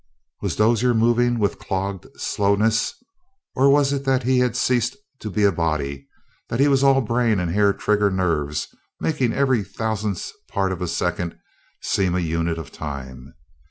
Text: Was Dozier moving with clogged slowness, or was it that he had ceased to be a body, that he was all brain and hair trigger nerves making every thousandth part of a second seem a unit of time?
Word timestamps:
Was 0.41 0.55
Dozier 0.55 0.95
moving 0.95 1.37
with 1.37 1.59
clogged 1.59 2.07
slowness, 2.19 2.95
or 3.53 3.69
was 3.69 3.93
it 3.93 4.03
that 4.03 4.23
he 4.23 4.39
had 4.39 4.55
ceased 4.55 4.97
to 5.19 5.29
be 5.29 5.43
a 5.43 5.51
body, 5.51 6.07
that 6.49 6.59
he 6.59 6.67
was 6.67 6.83
all 6.83 7.01
brain 7.01 7.39
and 7.39 7.51
hair 7.51 7.71
trigger 7.71 8.09
nerves 8.09 8.73
making 8.99 9.31
every 9.31 9.63
thousandth 9.63 10.31
part 10.49 10.71
of 10.71 10.81
a 10.81 10.87
second 10.87 11.37
seem 11.81 12.15
a 12.15 12.19
unit 12.19 12.57
of 12.57 12.71
time? 12.71 13.35